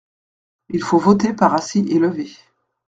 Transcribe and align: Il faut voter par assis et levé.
Il 0.69 0.81
faut 0.81 0.97
voter 0.97 1.31
par 1.31 1.53
assis 1.53 1.85
et 1.89 1.99
levé. 1.99 2.35